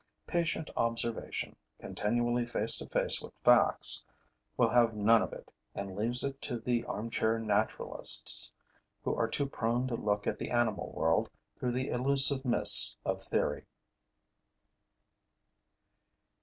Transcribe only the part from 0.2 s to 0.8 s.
Patient